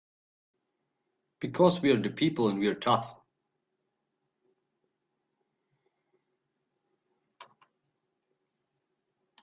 Because 1.39 1.79
we're 1.79 2.01
the 2.01 2.09
people 2.09 2.49
and 2.49 2.57
we're 2.59 2.73
tough! 2.73 3.15